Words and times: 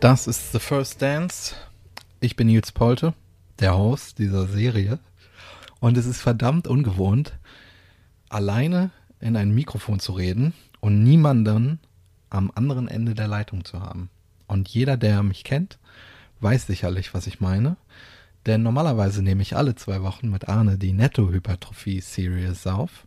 Das 0.00 0.28
ist 0.28 0.52
The 0.52 0.60
First 0.60 1.02
Dance. 1.02 1.56
Ich 2.20 2.36
bin 2.36 2.46
Nils 2.46 2.70
Polte, 2.70 3.14
der 3.58 3.76
Host 3.76 4.20
dieser 4.20 4.46
Serie. 4.46 5.00
Und 5.80 5.96
es 5.96 6.06
ist 6.06 6.20
verdammt 6.20 6.68
ungewohnt, 6.68 7.32
alleine 8.28 8.92
in 9.18 9.36
ein 9.36 9.50
Mikrofon 9.50 9.98
zu 9.98 10.12
reden 10.12 10.54
und 10.78 11.02
niemanden 11.02 11.80
am 12.30 12.52
anderen 12.54 12.86
Ende 12.86 13.16
der 13.16 13.26
Leitung 13.26 13.64
zu 13.64 13.80
haben. 13.80 14.08
Und 14.46 14.68
jeder, 14.68 14.96
der 14.96 15.24
mich 15.24 15.42
kennt, 15.42 15.80
weiß 16.38 16.68
sicherlich, 16.68 17.12
was 17.12 17.26
ich 17.26 17.40
meine. 17.40 17.76
Denn 18.46 18.62
normalerweise 18.62 19.20
nehme 19.20 19.42
ich 19.42 19.56
alle 19.56 19.74
zwei 19.74 20.02
Wochen 20.02 20.30
mit 20.30 20.48
Arne 20.48 20.78
die 20.78 20.92
Netto-Hypertrophie-Series 20.92 22.68
auf. 22.68 23.04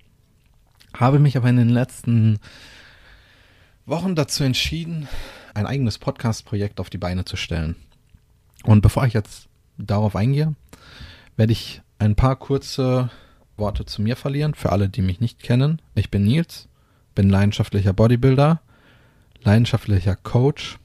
Habe 0.94 1.19
mich 1.19 1.38
aber 1.38 1.47
in 1.47 1.55
den 1.55 1.69
letzten 1.69 2.38
Wochen 3.85 4.13
dazu 4.13 4.44
entschieden, 4.44 5.08
ein 5.53 5.65
eigenes 5.65 5.97
Podcast-Projekt 5.97 6.79
auf 6.79 6.89
die 6.89 6.97
Beine 6.97 7.25
zu 7.25 7.35
stellen. 7.35 7.75
Und 8.63 8.81
bevor 8.81 9.05
ich 9.05 9.13
jetzt 9.13 9.47
darauf 9.77 10.15
eingehe, 10.15 10.55
werde 11.35 11.53
ich 11.53 11.81
ein 11.99 12.15
paar 12.15 12.35
kurze 12.35 13.09
Worte 13.57 13.85
zu 13.85 14.01
mir 14.01 14.15
verlieren, 14.15 14.53
für 14.53 14.71
alle, 14.71 14.89
die 14.89 15.01
mich 15.01 15.19
nicht 15.19 15.41
kennen. 15.41 15.81
Ich 15.95 16.11
bin 16.11 16.23
Nils, 16.23 16.67
bin 17.15 17.29
leidenschaftlicher 17.29 17.93
Bodybuilder, 17.93 18.61
leidenschaftlicher 19.43 20.15
Coach 20.15 20.77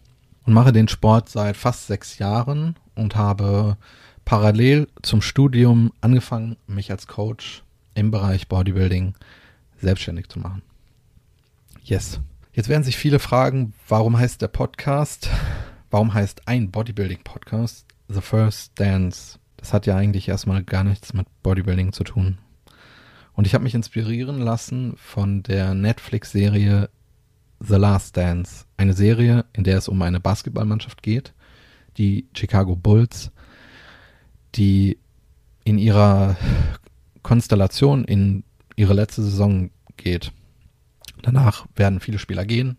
und 0.44 0.52
mache 0.52 0.72
den 0.72 0.88
Sport 0.88 1.28
seit 1.28 1.56
fast 1.56 1.86
sechs 1.86 2.18
Jahren 2.18 2.76
und 2.94 3.16
habe 3.16 3.76
parallel 4.24 4.88
zum 5.02 5.22
Studium 5.22 5.92
angefangen, 6.00 6.56
mich 6.66 6.90
als 6.90 7.06
Coach 7.06 7.62
im 7.94 8.10
Bereich 8.10 8.48
Bodybuilding 8.48 9.14
selbstständig 9.80 10.28
zu 10.28 10.38
machen. 10.38 10.62
Yes. 11.82 12.20
Jetzt 12.56 12.70
werden 12.70 12.84
sich 12.84 12.96
viele 12.96 13.18
fragen, 13.18 13.74
warum 13.86 14.18
heißt 14.18 14.40
der 14.40 14.48
Podcast, 14.48 15.28
warum 15.90 16.14
heißt 16.14 16.48
ein 16.48 16.70
Bodybuilding-Podcast 16.70 17.84
The 18.08 18.22
First 18.22 18.80
Dance? 18.80 19.38
Das 19.58 19.74
hat 19.74 19.84
ja 19.84 19.94
eigentlich 19.94 20.26
erstmal 20.26 20.64
gar 20.64 20.82
nichts 20.82 21.12
mit 21.12 21.26
Bodybuilding 21.42 21.92
zu 21.92 22.02
tun. 22.02 22.38
Und 23.34 23.46
ich 23.46 23.52
habe 23.52 23.64
mich 23.64 23.74
inspirieren 23.74 24.40
lassen 24.40 24.94
von 24.96 25.42
der 25.42 25.74
Netflix-Serie 25.74 26.88
The 27.60 27.74
Last 27.74 28.16
Dance. 28.16 28.64
Eine 28.78 28.94
Serie, 28.94 29.44
in 29.52 29.64
der 29.64 29.76
es 29.76 29.86
um 29.86 30.00
eine 30.00 30.18
Basketballmannschaft 30.18 31.02
geht, 31.02 31.34
die 31.98 32.26
Chicago 32.34 32.74
Bulls, 32.74 33.32
die 34.54 34.96
in 35.64 35.76
ihrer 35.76 36.38
Konstellation 37.22 38.06
in 38.06 38.44
ihre 38.76 38.94
letzte 38.94 39.22
Saison 39.22 39.68
geht. 39.98 40.32
Danach 41.26 41.66
werden 41.74 41.98
viele 41.98 42.20
Spieler 42.20 42.44
gehen 42.44 42.76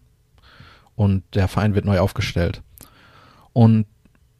und 0.95 1.23
der 1.36 1.50
Verein 1.50 1.76
wird 1.76 1.84
neu 1.84 2.00
aufgestellt. 2.00 2.64
Und 3.52 3.86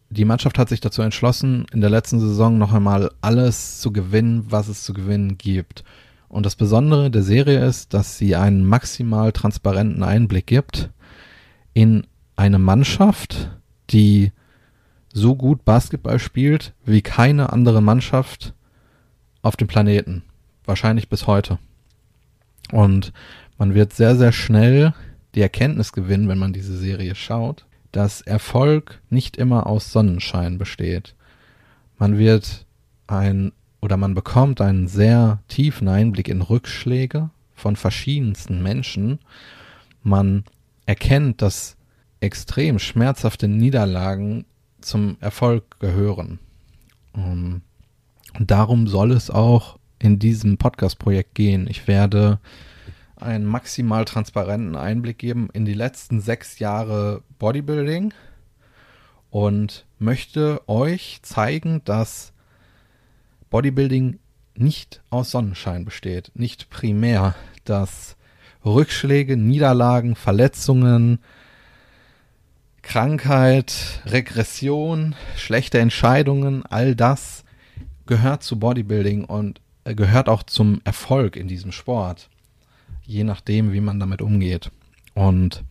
die 0.10 0.24
Mannschaft 0.24 0.58
hat 0.58 0.70
sich 0.70 0.80
dazu 0.80 1.02
entschlossen, 1.02 1.66
in 1.74 1.82
der 1.82 1.90
letzten 1.90 2.22
Saison 2.22 2.58
noch 2.58 2.72
einmal 2.72 3.12
alles 3.20 3.82
zu 3.82 3.92
gewinnen, 3.92 4.46
was 4.48 4.70
es 4.70 4.84
zu 4.84 4.94
gewinnen 4.94 5.38
gibt. 5.38 5.84
Und 6.30 6.46
das 6.46 6.56
Besondere 6.56 7.12
der 7.12 7.22
Serie 7.22 7.66
ist, 7.66 7.94
dass 7.94 8.18
sie 8.18 8.38
einen 8.38 8.66
maximal 8.66 9.34
transparenten 9.34 10.04
Einblick 10.04 10.48
gibt 10.48 10.90
in 11.74 12.08
eine 12.38 12.60
Mannschaft, 12.60 13.52
die 13.90 14.32
so 15.12 15.36
gut 15.36 15.66
Basketball 15.66 16.20
spielt 16.20 16.74
wie 16.86 17.02
keine 17.02 17.52
andere 17.52 17.82
Mannschaft 17.82 18.54
auf 19.42 19.58
dem 19.58 19.68
Planeten. 19.68 20.24
Wahrscheinlich 20.64 21.10
bis 21.10 21.28
heute. 21.28 21.60
Und 22.72 23.12
man 23.58 23.74
wird 23.74 23.94
sehr, 23.94 24.16
sehr 24.16 24.32
schnell 24.32 24.94
die 25.36 25.42
Erkenntnis 25.42 25.92
gewinnen, 25.92 26.28
wenn 26.28 26.38
man 26.38 26.54
diese 26.54 26.78
Serie 26.78 27.16
schaut, 27.16 27.66
dass 27.92 28.22
Erfolg 28.22 29.02
nicht 29.10 29.38
immer 29.38 29.68
aus 29.68 29.92
Sonnenschein 29.92 30.58
besteht. 30.58 31.16
Man 31.98 32.18
wird 32.18 32.66
ein 33.08 33.52
oder 33.82 33.98
man 33.98 34.14
bekommt 34.14 34.62
einen 34.62 34.88
sehr 34.88 35.40
tiefen 35.48 35.88
Einblick 35.88 36.28
in 36.28 36.42
Rückschläge 36.42 37.30
von 37.54 37.76
verschiedensten 37.76 38.62
Menschen. 38.62 39.20
Man 40.04 40.44
erkennt, 40.86 41.42
dass 41.42 41.78
extrem 42.20 42.80
schmerzhafte 42.80 43.48
Niederlagen 43.48 44.46
zum 44.82 45.18
Erfolg 45.20 45.80
gehören. 45.80 46.40
Und 47.14 47.62
darum 48.40 48.88
soll 48.88 49.12
es 49.12 49.30
auch 49.30 49.78
in 50.00 50.20
diesem 50.20 50.58
Podcast-Projekt 50.58 51.36
gehen. 51.36 51.68
Ich 51.68 51.88
werde 51.88 52.40
einen 53.18 53.46
maximal 53.46 54.06
transparenten 54.06 54.76
Einblick 54.76 55.18
geben 55.18 55.50
in 55.54 55.66
die 55.66 55.74
letzten 55.74 56.22
sechs 56.22 56.60
Jahre 56.60 57.24
Bodybuilding 57.40 58.14
und 59.30 59.86
möchte 60.00 60.62
euch 60.68 61.20
zeigen, 61.24 61.82
dass 61.86 62.34
Bodybuilding 63.50 64.20
nicht 64.56 65.02
aus 65.10 65.32
Sonnenschein 65.32 65.86
besteht, 65.86 66.32
nicht 66.36 66.70
primär, 66.70 67.36
dass 67.64 68.16
Rückschläge, 68.66 69.38
Niederlagen, 69.38 70.16
Verletzungen, 70.16 71.20
Krankheit, 72.82 74.02
Regression, 74.06 75.16
schlechte 75.36 75.80
Entscheidungen, 75.80 76.66
all 76.66 76.96
das 76.96 77.44
gehört 78.06 78.44
zu 78.44 78.58
Bodybuilding 78.60 79.26
und 79.26 79.62
äh, 79.84 79.94
gehört 79.94 80.30
auch 80.30 80.44
zum 80.44 80.82
Erfolg 80.86 81.36
in 81.36 81.48
diesem 81.48 81.72
Sport 81.72 82.30
je 83.08 83.24
nachdem, 83.24 83.72
wie 83.74 83.82
man 83.82 84.00
damit 84.00 84.22
umgeht. 84.22 84.70
Und 85.16 85.64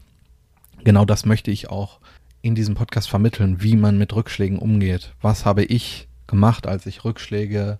genau 0.82 1.04
das 1.04 1.24
möchte 1.24 1.52
ich 1.52 1.70
auch 1.70 2.00
in 2.42 2.54
diesem 2.54 2.74
Podcast 2.74 3.08
vermitteln, 3.08 3.62
wie 3.62 3.76
man 3.76 3.98
mit 3.98 4.14
Rückschlägen 4.14 4.58
umgeht. 4.58 5.14
Was 5.20 5.44
habe 5.44 5.62
ich 5.62 6.08
gemacht, 6.26 6.66
als 6.66 6.86
ich 6.86 7.04
Rückschläge 7.04 7.78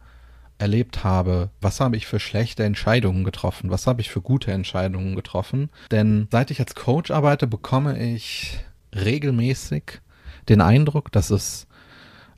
erlebt 0.59 1.05
habe? 1.05 1.51
Was 1.61 1.81
habe 1.81 1.97
ich 1.97 2.07
für 2.07 2.21
schlechte 2.21 2.65
Entscheidungen 2.65 3.25
getroffen? 3.25 3.71
Was 3.71 3.87
habe 3.87 4.01
ich 4.01 4.11
für 4.11 4.21
gute 4.21 4.53
Entscheidungen 4.53 5.17
getroffen? 5.17 5.71
Denn 5.91 6.29
seit 6.31 6.51
ich 6.51 6.61
als 6.61 6.75
Coach 6.75 7.11
arbeite, 7.11 7.47
bekomme 7.47 7.99
ich 7.99 8.59
regelmäßig 8.95 10.01
den 10.49 10.61
Eindruck, 10.61 11.11
dass 11.13 11.31
es 11.31 11.67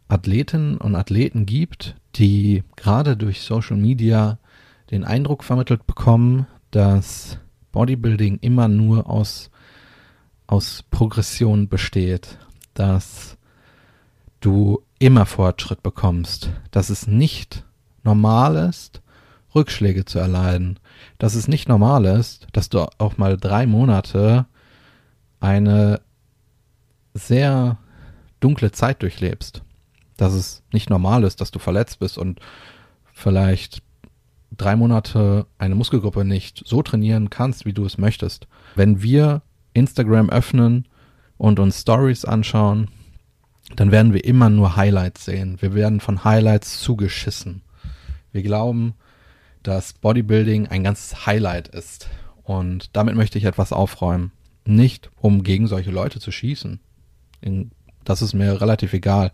Athletinnen 0.09 0.79
und 0.79 0.95
Athleten 0.95 1.47
gibt, 1.47 1.97
die 2.15 2.63
gerade 2.77 3.17
durch 3.17 3.43
Social 3.43 3.77
Media 3.77 4.39
den 4.91 5.05
Eindruck 5.05 5.45
vermittelt 5.45 5.87
bekommen, 5.87 6.47
dass 6.71 7.39
Bodybuilding 7.73 8.39
immer 8.41 8.69
nur 8.69 9.09
aus, 9.09 9.51
aus 10.47 10.85
Progression 10.91 11.69
besteht, 11.69 12.39
dass 12.75 13.37
du 14.41 14.83
immer 14.99 15.27
Fortschritt 15.27 15.83
bekommst, 15.83 16.51
dass 16.71 16.91
es 16.91 17.07
nicht 17.07 17.65
normal 18.03 18.57
ist, 18.69 19.03
Rückschläge 19.55 20.05
zu 20.05 20.19
erleiden, 20.19 20.79
dass 21.19 21.35
es 21.35 21.49
nicht 21.49 21.69
normal 21.69 22.05
ist, 22.05 22.47
dass 22.53 22.69
du 22.69 22.87
auch 22.99 23.17
mal 23.17 23.37
drei 23.37 23.67
Monate 23.67 24.47
eine 25.41 26.01
sehr 27.15 27.79
dunkle 28.41 28.73
Zeit 28.73 29.03
durchlebst, 29.03 29.63
dass 30.17 30.33
es 30.33 30.63
nicht 30.73 30.91
normal 30.91 31.25
ist, 31.25 31.41
dass 31.41 31.51
du 31.51 31.59
verletzt 31.59 31.99
bist 31.99 32.19
und 32.19 32.41
vielleicht 33.13 33.83
drei 34.57 34.77
Monate 34.77 35.47
eine 35.59 35.75
Muskelgruppe 35.75 36.25
nicht 36.25 36.63
so 36.67 36.83
trainieren 36.83 37.31
kannst, 37.31 37.65
wie 37.65 37.73
du 37.73 37.85
es 37.85 37.99
möchtest. 37.99 38.49
Wenn 38.75 39.03
wir 39.03 39.43
Instagram 39.75 40.31
öffnen 40.31 40.89
und 41.37 41.59
uns 41.59 41.81
Stories 41.81 42.25
anschauen, 42.25 42.89
dann 43.77 43.91
werden 43.91 44.13
wir 44.15 44.25
immer 44.25 44.49
nur 44.49 44.77
Highlights 44.77 45.27
sehen. 45.27 45.59
Wir 45.61 45.75
werden 45.75 46.01
von 46.01 46.25
Highlights 46.25 46.81
zugeschissen. 46.81 47.63
Wir 48.33 48.43
glauben, 48.43 48.95
dass 49.63 49.93
Bodybuilding 49.93 50.69
ein 50.69 50.85
ganzes 50.85 51.27
Highlight 51.27 51.69
ist. 51.69 52.09
Und 52.43 52.97
damit 52.97 53.15
möchte 53.15 53.37
ich 53.37 53.45
etwas 53.45 53.73
aufräumen. 53.73 54.33
Nicht, 54.65 55.11
um 55.17 55.43
gegen 55.43 55.67
solche 55.67 55.91
Leute 55.91 56.19
zu 56.21 56.33
schießen. 56.33 56.81
Das 58.05 58.23
ist 58.23 58.33
mir 58.33 58.61
relativ 58.61 58.95
egal. 58.95 59.33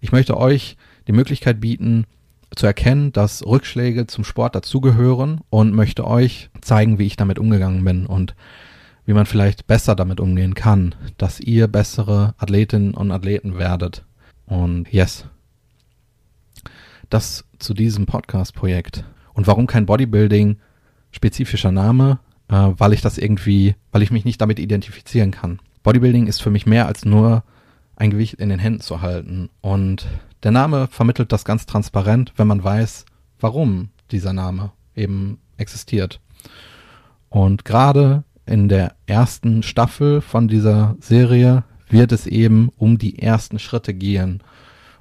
Ich 0.00 0.12
möchte 0.12 0.36
euch 0.36 0.76
die 1.08 1.12
Möglichkeit 1.12 1.60
bieten, 1.60 2.06
zu 2.56 2.66
erkennen, 2.66 3.12
dass 3.12 3.46
Rückschläge 3.46 4.06
zum 4.06 4.24
Sport 4.24 4.54
dazugehören 4.54 5.40
und 5.50 5.74
möchte 5.74 6.06
euch 6.06 6.50
zeigen, 6.60 6.98
wie 6.98 7.06
ich 7.06 7.16
damit 7.16 7.38
umgegangen 7.38 7.84
bin 7.84 8.06
und 8.06 8.34
wie 9.04 9.12
man 9.12 9.26
vielleicht 9.26 9.66
besser 9.68 9.94
damit 9.94 10.18
umgehen 10.18 10.54
kann, 10.54 10.94
dass 11.16 11.38
ihr 11.38 11.68
bessere 11.68 12.34
Athletinnen 12.38 12.94
und 12.94 13.12
Athleten 13.12 13.56
werdet. 13.56 14.04
Und 14.46 14.92
yes, 14.92 15.26
das 17.08 17.44
zu 17.58 17.72
diesem 17.72 18.06
Podcast-Projekt. 18.06 19.04
Und 19.34 19.46
warum 19.46 19.66
kein 19.66 19.86
Bodybuilding? 19.86 20.58
Spezifischer 21.12 21.72
Name, 21.72 22.18
äh, 22.48 22.54
weil 22.54 22.92
ich 22.92 23.00
das 23.00 23.16
irgendwie, 23.18 23.76
weil 23.92 24.02
ich 24.02 24.10
mich 24.10 24.24
nicht 24.24 24.40
damit 24.40 24.58
identifizieren 24.58 25.30
kann. 25.30 25.60
Bodybuilding 25.82 26.26
ist 26.26 26.42
für 26.42 26.50
mich 26.50 26.66
mehr 26.66 26.86
als 26.86 27.04
nur 27.04 27.44
ein 27.94 28.10
Gewicht 28.10 28.34
in 28.34 28.48
den 28.48 28.58
Händen 28.58 28.80
zu 28.80 29.02
halten. 29.02 29.50
Und 29.60 30.08
der 30.42 30.50
Name 30.50 30.88
vermittelt 30.88 31.32
das 31.32 31.44
ganz 31.44 31.66
transparent, 31.66 32.32
wenn 32.36 32.46
man 32.46 32.62
weiß, 32.62 33.04
warum 33.40 33.90
dieser 34.10 34.32
Name 34.32 34.72
eben 34.94 35.38
existiert. 35.56 36.20
Und 37.28 37.64
gerade 37.64 38.24
in 38.46 38.68
der 38.68 38.94
ersten 39.06 39.62
Staffel 39.62 40.20
von 40.20 40.48
dieser 40.48 40.96
Serie 41.00 41.64
wird 41.88 42.12
es 42.12 42.26
eben 42.26 42.70
um 42.76 42.98
die 42.98 43.18
ersten 43.18 43.58
Schritte 43.58 43.94
gehen, 43.94 44.42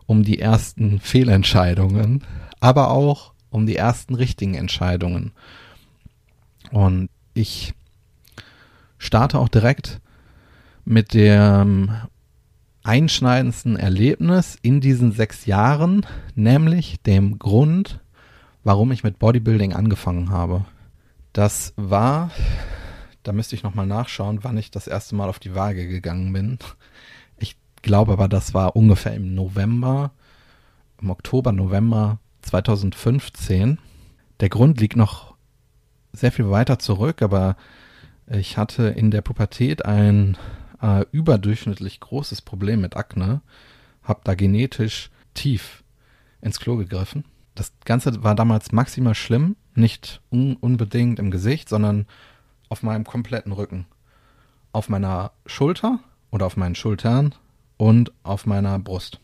um 0.05 0.23
die 0.23 0.39
ersten 0.39 0.99
Fehlentscheidungen, 0.99 2.23
aber 2.59 2.91
auch 2.91 3.33
um 3.49 3.65
die 3.65 3.75
ersten 3.75 4.15
richtigen 4.15 4.55
Entscheidungen. 4.55 5.31
Und 6.71 7.09
ich 7.33 7.73
starte 8.97 9.39
auch 9.39 9.49
direkt 9.49 10.01
mit 10.83 11.13
dem 11.13 11.91
einschneidendsten 12.85 13.77
Erlebnis 13.77 14.57
in 14.61 14.79
diesen 14.79 15.11
sechs 15.11 15.47
Jahren, 15.47 16.05
nämlich 16.35 17.01
dem 17.01 17.39
Grund, 17.39 17.99
warum 18.63 18.91
ich 18.91 19.03
mit 19.03 19.17
Bodybuilding 19.17 19.73
angefangen 19.73 20.29
habe. 20.29 20.65
Das 21.33 21.73
war, 21.77 22.29
da 23.23 23.31
müsste 23.31 23.55
ich 23.55 23.63
nochmal 23.63 23.87
nachschauen, 23.87 24.43
wann 24.43 24.57
ich 24.57 24.69
das 24.69 24.87
erste 24.87 25.15
Mal 25.15 25.29
auf 25.29 25.39
die 25.39 25.55
Waage 25.55 25.87
gegangen 25.87 26.31
bin. 26.31 26.59
Ich 27.39 27.57
glaube 27.81 28.13
aber, 28.13 28.27
das 28.27 28.53
war 28.53 28.75
ungefähr 28.75 29.15
im 29.15 29.33
November, 29.33 30.11
im 31.01 31.09
Oktober, 31.09 31.51
November 31.51 32.19
2015. 32.43 33.79
Der 34.39 34.49
Grund 34.49 34.79
liegt 34.79 34.95
noch 34.95 35.33
sehr 36.13 36.31
viel 36.31 36.51
weiter 36.51 36.77
zurück, 36.77 37.23
aber 37.23 37.57
ich 38.27 38.57
hatte 38.57 38.83
in 38.83 39.09
der 39.09 39.21
Pubertät 39.21 39.85
ein 39.85 40.37
äh, 40.85 41.05
überdurchschnittlich 41.11 41.99
großes 41.99 42.43
Problem 42.43 42.81
mit 42.81 42.95
Akne, 42.95 43.41
habe 44.03 44.21
da 44.23 44.35
genetisch 44.35 45.09
tief 45.33 45.83
ins 46.41 46.59
Klo 46.59 46.77
gegriffen. 46.77 47.25
Das 47.55 47.73
Ganze 47.85 48.23
war 48.23 48.35
damals 48.35 48.71
maximal 48.71 49.15
schlimm, 49.15 49.55
nicht 49.73 50.21
un 50.29 50.55
unbedingt 50.57 51.17
im 51.17 51.31
Gesicht, 51.31 51.69
sondern 51.69 52.05
auf 52.69 52.83
meinem 52.83 53.03
kompletten 53.03 53.51
Rücken. 53.51 53.87
Auf 54.73 54.89
meiner 54.89 55.31
Schulter 55.47 55.99
oder 56.29 56.45
auf 56.45 56.57
meinen 56.57 56.75
Schultern 56.75 57.33
und 57.77 58.11
auf 58.23 58.45
meiner 58.45 58.77
Brust. 58.77 59.19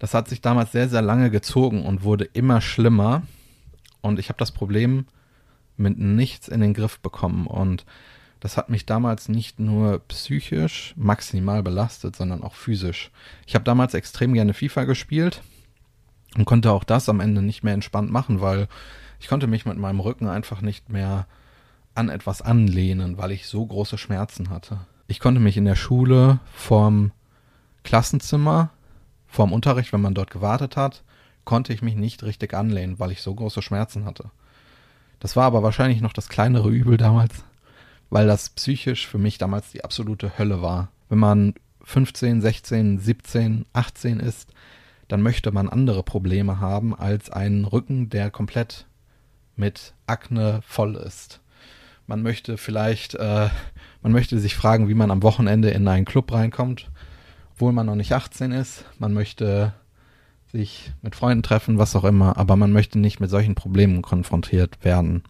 Das 0.00 0.12
hat 0.12 0.28
sich 0.28 0.40
damals 0.40 0.72
sehr, 0.72 0.88
sehr 0.88 1.02
lange 1.02 1.30
gezogen 1.30 1.86
und 1.86 2.02
wurde 2.02 2.24
immer 2.24 2.60
schlimmer. 2.60 3.22
Und 4.00 4.18
ich 4.18 4.28
habe 4.28 4.38
das 4.38 4.50
Problem 4.50 5.06
mit 5.76 5.98
nichts 5.98 6.48
in 6.48 6.60
den 6.60 6.74
Griff 6.74 6.98
bekommen. 7.00 7.46
Und 7.46 7.84
das 8.44 8.58
hat 8.58 8.68
mich 8.68 8.84
damals 8.84 9.30
nicht 9.30 9.58
nur 9.58 10.00
psychisch 10.00 10.92
maximal 10.98 11.62
belastet, 11.62 12.14
sondern 12.14 12.42
auch 12.42 12.52
physisch. 12.52 13.10
Ich 13.46 13.54
habe 13.54 13.64
damals 13.64 13.94
extrem 13.94 14.34
gerne 14.34 14.52
FIFA 14.52 14.84
gespielt 14.84 15.40
und 16.36 16.44
konnte 16.44 16.70
auch 16.70 16.84
das 16.84 17.08
am 17.08 17.20
Ende 17.20 17.40
nicht 17.40 17.62
mehr 17.62 17.72
entspannt 17.72 18.12
machen, 18.12 18.42
weil 18.42 18.68
ich 19.18 19.28
konnte 19.28 19.46
mich 19.46 19.64
mit 19.64 19.78
meinem 19.78 19.98
Rücken 19.98 20.28
einfach 20.28 20.60
nicht 20.60 20.90
mehr 20.90 21.26
an 21.94 22.10
etwas 22.10 22.42
anlehnen, 22.42 23.16
weil 23.16 23.32
ich 23.32 23.46
so 23.46 23.64
große 23.64 23.96
Schmerzen 23.96 24.50
hatte. 24.50 24.76
Ich 25.06 25.20
konnte 25.20 25.40
mich 25.40 25.56
in 25.56 25.64
der 25.64 25.74
Schule 25.74 26.38
vorm 26.52 27.12
Klassenzimmer, 27.82 28.68
vorm 29.26 29.54
Unterricht, 29.54 29.94
wenn 29.94 30.02
man 30.02 30.12
dort 30.12 30.30
gewartet 30.30 30.76
hat, 30.76 31.02
konnte 31.46 31.72
ich 31.72 31.80
mich 31.80 31.94
nicht 31.94 32.22
richtig 32.22 32.52
anlehnen, 32.52 32.98
weil 32.98 33.10
ich 33.10 33.22
so 33.22 33.34
große 33.34 33.62
Schmerzen 33.62 34.04
hatte. 34.04 34.30
Das 35.18 35.34
war 35.34 35.44
aber 35.44 35.62
wahrscheinlich 35.62 36.02
noch 36.02 36.12
das 36.12 36.28
kleinere 36.28 36.68
Übel 36.68 36.98
damals, 36.98 37.42
weil 38.14 38.28
das 38.28 38.50
psychisch 38.50 39.08
für 39.08 39.18
mich 39.18 39.38
damals 39.38 39.72
die 39.72 39.82
absolute 39.82 40.38
Hölle 40.38 40.62
war. 40.62 40.88
Wenn 41.08 41.18
man 41.18 41.54
15, 41.82 42.42
16, 42.42 43.00
17, 43.00 43.64
18 43.72 44.20
ist, 44.20 44.50
dann 45.08 45.20
möchte 45.20 45.50
man 45.50 45.68
andere 45.68 46.04
Probleme 46.04 46.60
haben 46.60 46.94
als 46.94 47.28
einen 47.28 47.64
Rücken, 47.64 48.10
der 48.10 48.30
komplett 48.30 48.86
mit 49.56 49.94
Akne 50.06 50.60
voll 50.64 50.94
ist. 50.94 51.40
Man 52.06 52.22
möchte 52.22 52.56
vielleicht, 52.56 53.16
äh, 53.16 53.48
man 54.00 54.12
möchte 54.12 54.38
sich 54.38 54.54
fragen, 54.54 54.88
wie 54.88 54.94
man 54.94 55.10
am 55.10 55.24
Wochenende 55.24 55.70
in 55.70 55.88
einen 55.88 56.04
Club 56.04 56.30
reinkommt, 56.30 56.92
obwohl 57.54 57.72
man 57.72 57.86
noch 57.86 57.96
nicht 57.96 58.12
18 58.12 58.52
ist. 58.52 58.84
Man 59.00 59.12
möchte 59.12 59.74
sich 60.52 60.92
mit 61.02 61.16
Freunden 61.16 61.42
treffen, 61.42 61.78
was 61.78 61.96
auch 61.96 62.04
immer, 62.04 62.36
aber 62.36 62.54
man 62.54 62.70
möchte 62.70 63.00
nicht 63.00 63.18
mit 63.18 63.30
solchen 63.30 63.56
Problemen 63.56 64.02
konfrontiert 64.02 64.84
werden. 64.84 65.24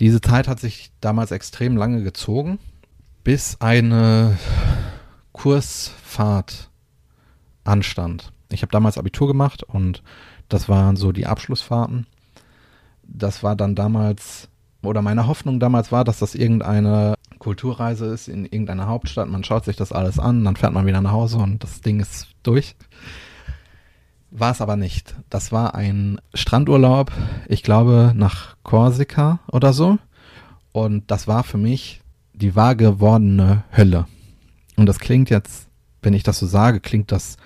Diese 0.00 0.20
Zeit 0.20 0.48
hat 0.48 0.60
sich 0.60 0.92
damals 1.00 1.30
extrem 1.30 1.76
lange 1.76 2.02
gezogen, 2.02 2.58
bis 3.24 3.60
eine 3.60 4.38
Kursfahrt 5.32 6.70
anstand. 7.64 8.32
Ich 8.50 8.62
habe 8.62 8.72
damals 8.72 8.98
Abitur 8.98 9.28
gemacht 9.28 9.62
und 9.62 10.02
das 10.48 10.68
waren 10.68 10.96
so 10.96 11.12
die 11.12 11.26
Abschlussfahrten. 11.26 12.06
Das 13.02 13.42
war 13.42 13.56
dann 13.56 13.74
damals, 13.74 14.48
oder 14.82 15.02
meine 15.02 15.26
Hoffnung 15.26 15.60
damals 15.60 15.92
war, 15.92 16.04
dass 16.04 16.18
das 16.18 16.34
irgendeine 16.34 17.14
Kulturreise 17.38 18.06
ist 18.06 18.28
in 18.28 18.44
irgendeiner 18.44 18.86
Hauptstadt. 18.86 19.28
Man 19.28 19.44
schaut 19.44 19.64
sich 19.64 19.76
das 19.76 19.92
alles 19.92 20.18
an, 20.18 20.44
dann 20.44 20.56
fährt 20.56 20.72
man 20.72 20.86
wieder 20.86 21.00
nach 21.00 21.12
Hause 21.12 21.38
und 21.38 21.62
das 21.62 21.80
Ding 21.80 22.00
ist 22.00 22.28
durch. 22.42 22.74
War 24.30 24.52
es 24.52 24.60
aber 24.60 24.76
nicht. 24.76 25.14
Das 25.30 25.52
war 25.52 25.74
ein 25.74 26.20
Strandurlaub, 26.34 27.12
ich 27.48 27.62
glaube, 27.62 28.12
nach 28.14 28.56
Korsika 28.62 29.40
oder 29.50 29.72
so. 29.72 29.98
Und 30.72 31.10
das 31.10 31.26
war 31.26 31.44
für 31.44 31.58
mich 31.58 32.02
die 32.34 32.54
wahr 32.54 32.76
gewordene 32.76 33.64
Hölle. 33.76 34.06
Und 34.76 34.86
das 34.86 34.98
klingt 34.98 35.30
jetzt, 35.30 35.68
wenn 36.02 36.14
ich 36.14 36.22
das 36.22 36.38
so 36.38 36.46
sage, 36.46 36.80
klingt 36.80 37.10
das 37.10 37.36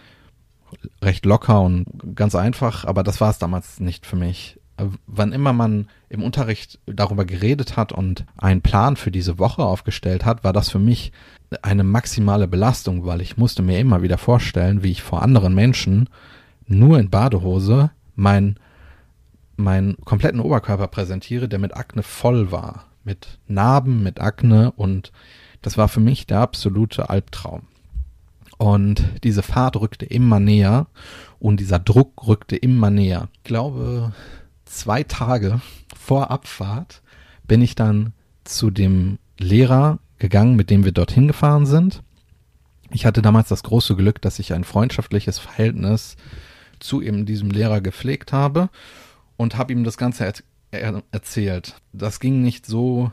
recht 1.01 1.25
locker 1.25 1.61
und 1.61 1.87
ganz 2.15 2.35
einfach, 2.35 2.85
aber 2.85 3.03
das 3.03 3.21
war 3.21 3.31
es 3.31 3.39
damals 3.39 3.81
nicht 3.81 4.07
für 4.07 4.17
mich. 4.17 4.59
Wann 5.07 5.33
immer 5.33 5.53
man 5.53 5.89
im 6.09 6.23
Unterricht 6.23 6.81
darüber 6.87 7.25
geredet 7.25 7.77
hat 7.77 7.93
und 7.93 8.25
einen 8.37 8.63
Plan 8.63 8.97
für 8.97 9.11
diese 9.11 9.39
Woche 9.39 9.63
aufgestellt 9.63 10.25
hat, 10.25 10.45
war 10.45 10.53
das 10.53 10.71
für 10.71 10.79
mich 10.79 11.13
eine 11.61 11.85
maximale 11.85 12.49
Belastung, 12.49 13.05
weil 13.05 13.21
ich 13.21 13.37
musste 13.37 13.63
mir 13.63 13.79
immer 13.79 14.03
wieder 14.03 14.19
vorstellen, 14.19 14.83
wie 14.83 14.91
ich 14.91 15.03
vor 15.03 15.23
anderen 15.23 15.55
Menschen 15.55 16.09
nur 16.67 16.99
in 16.99 17.11
Badehose 17.11 17.91
meinen 18.15 18.59
meinen 19.57 19.97
kompletten 20.05 20.41
Oberkörper 20.41 20.89
präsentiere, 20.89 21.49
der 21.49 21.59
mit 21.59 21.77
Akne 21.77 22.03
voll 22.03 22.51
war. 22.51 22.87
Mit 23.05 23.39
Narben, 23.49 24.03
mit 24.03 24.21
Akne 24.21 24.73
und 24.73 25.13
das 25.61 25.77
war 25.77 25.89
für 25.89 26.01
mich 26.01 26.27
der 26.27 26.41
absolute 26.41 27.11
Albtraum. 27.11 27.63
Und 28.59 29.05
diese 29.25 29.43
Fahrt 29.43 29.77
rückte 29.77 30.07
immer 30.07 30.39
näher 30.39 30.87
und 31.41 31.59
dieser 31.59 31.79
Druck 31.79 32.27
rückte 32.27 32.57
immer 32.57 32.91
näher. 32.91 33.29
Ich 33.35 33.43
glaube, 33.43 34.13
zwei 34.65 35.03
Tage 35.03 35.61
vor 35.97 36.31
Abfahrt 36.31 37.03
bin 37.47 37.61
ich 37.61 37.75
dann 37.75 38.13
zu 38.45 38.71
dem 38.71 39.19
Lehrer 39.39 39.99
gegangen, 40.19 40.55
mit 40.55 40.71
dem 40.71 40.85
wir 40.85 40.93
dorthin 40.93 41.27
gefahren 41.27 41.67
sind. 41.67 42.03
Ich 42.91 43.07
hatte 43.07 43.23
damals 43.23 43.49
das 43.49 43.63
große 43.63 43.97
Glück, 43.97 44.21
dass 44.21 44.39
ich 44.39 44.53
ein 44.53 44.65
freundschaftliches 44.65 45.39
Verhältnis 45.39 46.17
zu 46.83 47.03
eben 47.03 47.27
diesem 47.27 47.51
Lehrer 47.51 47.81
gepflegt 47.81 48.33
habe 48.33 48.69
und 49.37 49.57
habe 49.57 49.73
ihm 49.73 49.85
das 49.85 49.97
Ganze 49.97 50.25
er 50.25 50.35
er 50.71 51.03
erzählt. 51.13 51.77
Das 51.93 52.19
ging 52.19 52.41
nicht 52.41 52.65
so 52.67 53.13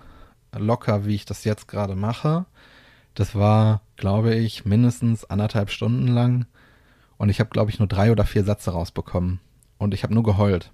locker, 0.58 1.06
wie 1.06 1.16
ich 1.16 1.26
das 1.26 1.44
jetzt 1.44 1.68
gerade 1.68 1.96
mache. 1.96 2.46
Das 3.14 3.36
war, 3.36 3.82
glaube 3.98 4.36
ich, 4.36 4.66
mindestens 4.66 5.26
anderthalb 5.26 5.70
Stunden 5.70 6.08
lang 6.08 6.46
und 7.18 7.30
ich 7.30 7.40
habe, 7.40 7.50
glaube 7.50 7.70
ich, 7.70 7.80
nur 7.80 7.88
drei 7.88 8.12
oder 8.12 8.26
vier 8.26 8.46
Sätze 8.46 8.72
rausbekommen 8.72 9.40
und 9.78 9.94
ich 9.94 10.04
habe 10.04 10.14
nur 10.14 10.24
geheult 10.24 10.72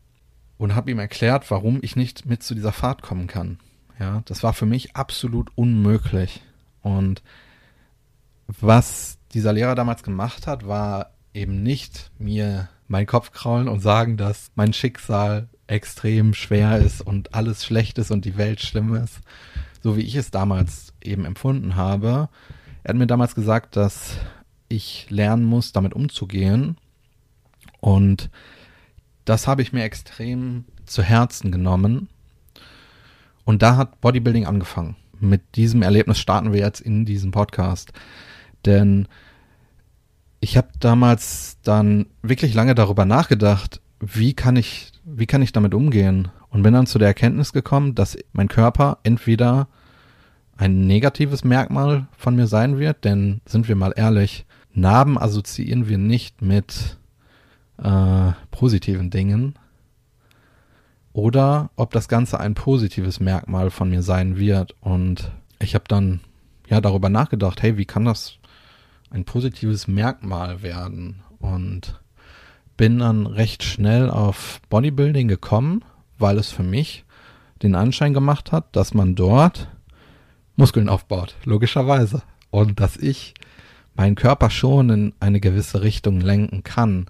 und 0.57 0.75
habe 0.75 0.91
ihm 0.91 0.99
erklärt, 0.99 1.49
warum 1.49 1.79
ich 1.81 1.95
nicht 1.95 2.25
mit 2.25 2.43
zu 2.43 2.53
dieser 2.53 2.71
Fahrt 2.71 3.01
kommen 3.01 3.27
kann. 3.27 3.57
Ja, 3.99 4.21
das 4.25 4.43
war 4.43 4.53
für 4.53 4.65
mich 4.65 4.95
absolut 4.95 5.49
unmöglich 5.55 6.43
und 6.81 7.23
was 8.47 9.17
dieser 9.33 9.53
Lehrer 9.53 9.73
damals 9.73 10.03
gemacht 10.03 10.45
hat, 10.45 10.67
war 10.67 11.11
eben 11.33 11.63
nicht 11.63 12.11
mir 12.19 12.69
meinen 12.87 13.07
Kopf 13.07 13.31
kraulen 13.31 13.67
und 13.67 13.79
sagen, 13.79 14.17
dass 14.17 14.51
mein 14.55 14.73
Schicksal 14.73 15.49
extrem 15.67 16.33
schwer 16.33 16.77
ist 16.77 17.01
und 17.01 17.33
alles 17.33 17.65
schlecht 17.65 17.97
ist 17.97 18.11
und 18.11 18.25
die 18.25 18.37
Welt 18.37 18.61
schlimm 18.61 18.95
ist, 18.95 19.21
so 19.81 19.97
wie 19.97 20.01
ich 20.01 20.15
es 20.15 20.31
damals 20.31 20.93
eben 21.01 21.25
empfunden 21.25 21.75
habe. 21.75 22.29
Er 22.83 22.89
hat 22.89 22.97
mir 22.97 23.07
damals 23.07 23.33
gesagt, 23.33 23.75
dass 23.75 24.17
ich 24.67 25.07
lernen 25.09 25.43
muss, 25.43 25.71
damit 25.71 25.93
umzugehen. 25.93 26.77
Und 27.79 28.29
das 29.25 29.47
habe 29.47 29.61
ich 29.61 29.73
mir 29.73 29.83
extrem 29.83 30.65
zu 30.85 31.01
Herzen 31.01 31.51
genommen. 31.51 32.09
Und 33.43 33.61
da 33.61 33.77
hat 33.77 34.01
Bodybuilding 34.01 34.45
angefangen. 34.45 34.95
Mit 35.19 35.55
diesem 35.55 35.81
Erlebnis 35.81 36.19
starten 36.19 36.51
wir 36.51 36.59
jetzt 36.59 36.81
in 36.81 37.05
diesem 37.05 37.31
Podcast. 37.31 37.93
Denn 38.65 39.07
ich 40.45 40.57
habe 40.57 40.67
damals 40.79 41.57
dann 41.63 42.05
wirklich 42.21 42.53
lange 42.53 42.75
darüber 42.75 43.03
nachgedacht, 43.03 43.81
wie 43.99 44.35
kann 44.35 44.55
ich, 44.57 44.91
wie 45.03 45.25
kann 45.25 45.41
ich 45.41 45.53
damit 45.53 45.73
umgehen? 45.73 46.27
Und 46.49 46.61
bin 46.61 46.71
dann 46.71 46.85
zu 46.85 46.99
der 46.99 47.07
Erkenntnis 47.07 47.51
gekommen, 47.51 47.95
dass 47.95 48.15
mein 48.31 48.47
Körper 48.47 48.99
entweder 49.01 49.67
ein 50.55 50.85
negatives 50.85 51.43
Merkmal 51.43 52.05
von 52.15 52.35
mir 52.35 52.45
sein 52.45 52.77
wird, 52.77 53.05
denn 53.05 53.41
sind 53.47 53.67
wir 53.67 53.75
mal 53.75 53.93
ehrlich, 53.95 54.45
Narben 54.71 55.17
assoziieren 55.17 55.89
wir 55.89 55.97
nicht 55.97 56.43
mit 56.43 56.99
äh, 57.81 58.31
positiven 58.51 59.09
Dingen. 59.09 59.55
Oder 61.11 61.71
ob 61.75 61.89
das 61.89 62.07
Ganze 62.07 62.39
ein 62.39 62.53
positives 62.53 63.19
Merkmal 63.19 63.71
von 63.71 63.89
mir 63.89 64.03
sein 64.03 64.37
wird. 64.37 64.75
Und 64.79 65.31
ich 65.57 65.73
habe 65.73 65.85
dann 65.87 66.19
ja 66.69 66.81
darüber 66.81 67.09
nachgedacht, 67.09 67.63
hey, 67.63 67.77
wie 67.77 67.85
kann 67.85 68.05
das 68.05 68.37
ein 69.15 69.23
positives 69.23 69.87
Merkmal 69.87 70.61
werden 70.61 71.21
und 71.39 72.01
bin 72.75 72.99
dann 72.99 73.25
recht 73.25 73.63
schnell 73.63 74.09
auf 74.09 74.59
Bodybuilding 74.69 75.29
gekommen, 75.29 75.85
weil 76.17 76.37
es 76.37 76.51
für 76.51 76.63
mich 76.63 77.05
den 77.63 77.75
Anschein 77.75 78.13
gemacht 78.13 78.51
hat, 78.51 78.75
dass 78.75 78.93
man 78.93 79.15
dort 79.15 79.69
Muskeln 80.57 80.89
aufbaut, 80.89 81.35
logischerweise. 81.45 82.23
Und 82.51 82.81
dass 82.81 82.97
ich 82.97 83.33
meinen 83.95 84.15
Körper 84.15 84.49
schon 84.49 84.89
in 84.89 85.13
eine 85.21 85.39
gewisse 85.39 85.81
Richtung 85.81 86.19
lenken 86.19 86.63
kann. 86.63 87.05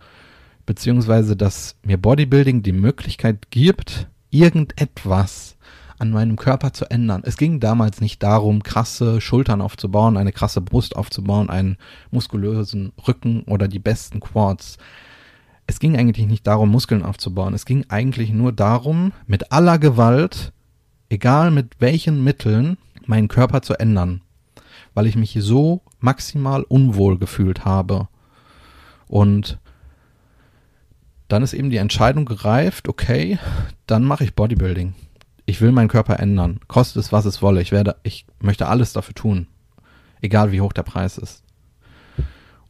Beziehungsweise, 0.68 1.36
dass 1.36 1.76
mir 1.84 1.98
Bodybuilding 1.98 2.62
die 2.62 2.72
Möglichkeit 2.72 3.50
gibt, 3.50 4.08
irgendetwas 4.30 5.55
an 5.98 6.12
meinem 6.12 6.36
Körper 6.36 6.74
zu 6.74 6.90
ändern. 6.90 7.22
Es 7.26 7.38
ging 7.38 7.60
damals 7.60 8.02
nicht 8.02 8.22
darum, 8.22 8.64
krasse 8.64 9.22
Schultern 9.22 9.62
aufzubauen, 9.62 10.18
eine 10.18 10.32
krasse 10.32 10.62
Brust 10.62 10.96
aufzubauen, 10.96 11.50
einen 11.50 11.78
muskulösen 12.12 12.92
Rücken 13.08 13.44
oder 13.44 13.68
die 13.68 13.80
besten 13.80 14.20
Quads. 14.20 14.78
Es 15.68 15.80
ging 15.80 15.98
eigentlich 15.98 16.28
nicht 16.28 16.46
darum, 16.46 16.70
Muskeln 16.70 17.04
aufzubauen. 17.04 17.54
Es 17.54 17.66
ging 17.66 17.86
eigentlich 17.90 18.32
nur 18.32 18.52
darum, 18.52 19.14
mit 19.26 19.52
aller 19.52 19.80
Gewalt, 19.80 20.54
egal 21.10 21.52
mit 21.52 21.80
welchen 21.80 22.24
Mitteln, 22.24 22.78
meinen 23.06 23.28
Körper 23.28 23.62
zu 23.62 23.74
ändern. 23.80 24.22
Weil 24.94 25.08
ich 25.08 25.16
mich 25.16 25.36
so 25.40 25.82
maximal 26.00 26.64
unwohl 26.64 27.18
gefühlt 27.18 27.66
habe. 27.66 28.08
Und 29.08 29.60
dann 31.28 31.42
ist 31.42 31.54
eben 31.54 31.70
die 31.70 31.78
Entscheidung 31.78 32.26
gereift, 32.26 32.88
okay, 32.88 33.40
dann 33.88 34.04
mache 34.04 34.24
ich 34.24 34.36
Bodybuilding. 34.36 34.94
Ich 35.46 35.62
will 35.62 35.72
meinen 35.72 35.88
Körper 35.88 36.20
ändern. 36.20 36.60
Kostet 36.68 37.04
es, 37.04 37.12
was 37.12 37.26
es 37.26 37.42
wolle. 37.42 37.62
Ich 37.62 37.72
werde, 37.72 37.98
ich 38.04 38.26
möchte 38.40 38.68
alles 38.68 38.94
dafür 38.94 39.14
tun. 39.14 39.48
Egal 40.22 40.52
wie 40.52 40.62
hoch 40.62 40.74
der 40.74 40.84
Preis 40.84 41.18
ist. 41.18 41.44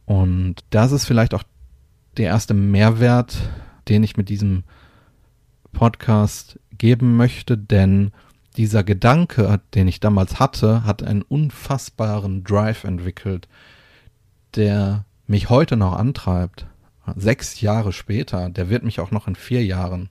Und 0.04 0.56
das 0.70 0.92
ist 0.92 1.06
vielleicht 1.06 1.34
auch 1.34 1.42
der 2.16 2.26
erste 2.26 2.54
Mehrwert, 2.54 3.36
den 3.88 4.02
ich 4.02 4.16
mit 4.16 4.28
diesem 4.28 4.64
Podcast 5.72 6.58
geben 6.76 7.16
möchte, 7.16 7.58
denn 7.58 8.12
dieser 8.56 8.84
Gedanke, 8.84 9.60
den 9.74 9.88
ich 9.88 10.00
damals 10.00 10.40
hatte, 10.40 10.84
hat 10.84 11.02
einen 11.02 11.22
unfassbaren 11.22 12.44
Drive 12.44 12.84
entwickelt, 12.84 13.48
der 14.54 15.04
mich 15.26 15.50
heute 15.50 15.76
noch 15.76 15.94
antreibt. 15.94 16.66
Sechs 17.14 17.60
Jahre 17.60 17.92
später, 17.92 18.48
der 18.48 18.70
wird 18.70 18.82
mich 18.82 19.00
auch 19.00 19.10
noch 19.10 19.28
in 19.28 19.36
vier 19.36 19.64
Jahren 19.64 20.08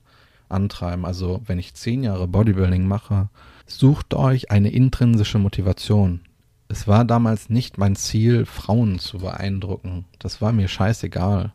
antreiben. 0.49 1.05
Also 1.05 1.41
wenn 1.45 1.59
ich 1.59 1.73
zehn 1.73 2.03
Jahre 2.03 2.27
Bodybuilding 2.27 2.87
mache, 2.87 3.29
sucht 3.65 4.13
euch 4.13 4.51
eine 4.51 4.69
intrinsische 4.69 5.39
Motivation. 5.39 6.21
Es 6.67 6.87
war 6.87 7.05
damals 7.05 7.49
nicht 7.49 7.77
mein 7.77 7.95
Ziel, 7.95 8.45
Frauen 8.45 8.99
zu 8.99 9.19
beeindrucken. 9.19 10.05
Das 10.19 10.41
war 10.41 10.51
mir 10.51 10.67
scheißegal. 10.67 11.53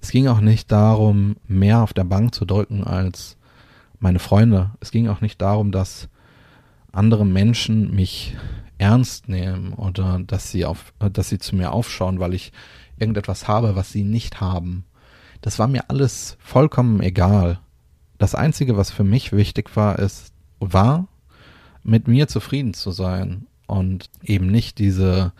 Es 0.00 0.10
ging 0.10 0.28
auch 0.28 0.40
nicht 0.40 0.70
darum, 0.70 1.36
mehr 1.46 1.82
auf 1.82 1.92
der 1.92 2.04
Bank 2.04 2.34
zu 2.34 2.44
drücken 2.44 2.84
als 2.84 3.36
meine 3.98 4.18
Freunde. 4.18 4.70
Es 4.80 4.90
ging 4.90 5.08
auch 5.08 5.20
nicht 5.20 5.40
darum, 5.40 5.72
dass 5.72 6.08
andere 6.92 7.26
Menschen 7.26 7.94
mich 7.94 8.36
ernst 8.78 9.28
nehmen 9.28 9.72
oder 9.72 10.20
dass 10.26 10.50
sie 10.50 10.64
auf, 10.64 10.92
dass 10.98 11.28
sie 11.28 11.38
zu 11.38 11.56
mir 11.56 11.72
aufschauen, 11.72 12.20
weil 12.20 12.34
ich 12.34 12.52
irgendetwas 12.98 13.48
habe, 13.48 13.74
was 13.74 13.90
sie 13.90 14.04
nicht 14.04 14.40
haben. 14.40 14.84
Das 15.40 15.58
war 15.58 15.68
mir 15.68 15.88
alles 15.88 16.36
vollkommen 16.40 17.00
egal. 17.00 17.60
Das 18.18 18.34
einzige, 18.34 18.76
was 18.76 18.90
für 18.90 19.04
mich 19.04 19.32
wichtig 19.32 19.76
war, 19.76 19.98
ist, 19.98 20.32
war, 20.60 21.08
mit 21.82 22.08
mir 22.08 22.28
zufrieden 22.28 22.74
zu 22.74 22.90
sein 22.90 23.46
und 23.66 24.10
eben 24.22 24.46
nicht 24.46 24.78
diese 24.78 25.32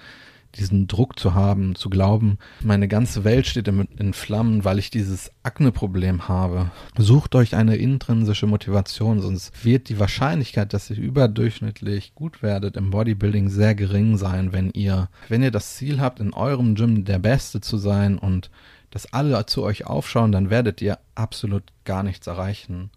diesen 0.58 0.86
Druck 0.86 1.18
zu 1.18 1.34
haben, 1.34 1.74
zu 1.74 1.90
glauben, 1.90 2.38
meine 2.62 2.88
ganze 2.88 3.24
Welt 3.24 3.46
steht 3.46 3.68
in, 3.68 4.12
Flammen, 4.12 4.64
weil 4.64 4.78
ich 4.78 4.90
dieses 4.90 5.30
Akne-Problem 5.42 6.28
habe. 6.28 6.70
Sucht 6.96 7.34
euch 7.34 7.54
eine 7.54 7.76
intrinsische 7.76 8.46
Motivation, 8.46 9.20
sonst 9.20 9.64
wird 9.64 9.88
die 9.88 9.98
Wahrscheinlichkeit, 9.98 10.72
dass 10.72 10.90
ihr 10.90 10.96
überdurchschnittlich 10.96 12.14
gut 12.14 12.42
werdet 12.42 12.76
im 12.76 12.90
Bodybuilding 12.90 13.48
sehr 13.48 13.74
gering 13.74 14.16
sein, 14.16 14.52
wenn 14.52 14.70
ihr, 14.70 15.08
wenn 15.28 15.42
ihr 15.42 15.50
das 15.50 15.76
Ziel 15.76 16.00
habt, 16.00 16.20
in 16.20 16.32
eurem 16.32 16.74
Gym 16.74 17.04
der 17.04 17.18
Beste 17.18 17.60
zu 17.60 17.76
sein 17.76 18.18
und 18.18 18.50
dass 18.90 19.12
alle 19.12 19.44
zu 19.46 19.62
euch 19.62 19.86
aufschauen, 19.86 20.32
dann 20.32 20.50
werdet 20.50 20.80
ihr 20.80 20.98
absolut 21.14 21.64
gar 21.84 22.02
nichts 22.02 22.26
erreichen. 22.26 22.90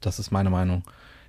Das 0.00 0.18
ist 0.18 0.30
meine 0.30 0.50
Meinung. 0.50 0.84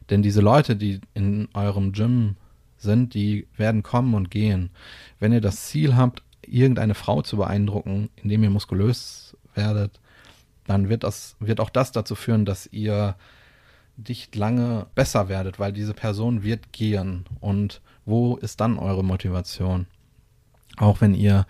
Denn 0.09 0.21
diese 0.21 0.41
Leute, 0.41 0.75
die 0.75 1.01
in 1.13 1.47
eurem 1.53 1.93
Gym 1.93 2.35
sind, 2.77 3.13
die 3.13 3.47
werden 3.55 3.83
kommen 3.83 4.13
und 4.13 4.31
gehen. 4.31 4.71
Wenn 5.19 5.33
ihr 5.33 5.41
das 5.41 5.67
Ziel 5.67 5.95
habt, 5.95 6.23
irgendeine 6.41 6.95
Frau 6.95 7.21
zu 7.21 7.37
beeindrucken, 7.37 8.09
indem 8.15 8.43
ihr 8.43 8.49
muskulös 8.49 9.37
werdet, 9.53 9.99
dann 10.65 10.89
wird 10.89 11.03
das, 11.03 11.35
wird 11.39 11.59
auch 11.59 11.69
das 11.69 11.91
dazu 11.91 12.15
führen, 12.15 12.45
dass 12.45 12.67
ihr 12.67 13.15
nicht 13.97 14.35
lange 14.35 14.87
besser 14.95 15.29
werdet, 15.29 15.59
weil 15.59 15.73
diese 15.73 15.93
Person 15.93 16.43
wird 16.43 16.71
gehen. 16.71 17.25
Und 17.39 17.81
wo 18.05 18.35
ist 18.37 18.59
dann 18.61 18.79
eure 18.79 19.03
Motivation? 19.03 19.85
Auch 20.77 21.01
wenn 21.01 21.13
ihr 21.13 21.45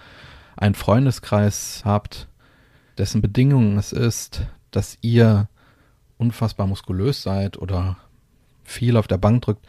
einen 0.57 0.75
Freundeskreis 0.75 1.83
habt, 1.85 2.27
dessen 2.97 3.21
Bedingungen 3.21 3.77
es 3.77 3.91
ist, 3.91 4.41
dass 4.71 4.97
ihr 5.01 5.47
unfassbar 6.17 6.67
muskulös 6.67 7.23
seid 7.23 7.57
oder 7.57 7.97
viel 8.63 8.97
auf 8.97 9.07
der 9.07 9.17
Bank 9.17 9.43
drückt, 9.43 9.65